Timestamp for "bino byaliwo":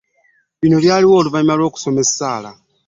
0.61-1.13